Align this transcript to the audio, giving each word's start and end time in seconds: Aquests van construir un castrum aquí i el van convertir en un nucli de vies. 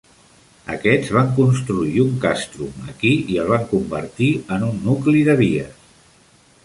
Aquests 0.75 1.11
van 1.17 1.27
construir 1.39 2.01
un 2.05 2.15
castrum 2.25 2.89
aquí 2.93 3.11
i 3.35 3.37
el 3.43 3.51
van 3.53 3.67
convertir 3.75 4.31
en 4.57 4.67
un 4.71 4.81
nucli 4.89 5.23
de 5.29 5.37
vies. 5.43 5.89